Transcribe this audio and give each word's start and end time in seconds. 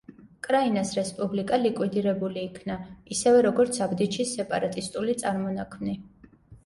კრაინის 0.45 0.93
რესპუბლიკა 0.99 1.59
ლიკვიდირებული 1.65 2.41
იქნა, 2.47 2.77
ისევე 3.17 3.43
როგორც 3.49 3.79
აბდიჩის 3.89 4.33
სეპარატისტული 4.41 5.17
წარმონაქმნი. 5.25 5.99